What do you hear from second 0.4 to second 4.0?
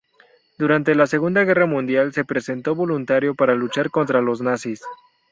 Durante la Segunda Guerra Mundial se presentó voluntario para luchar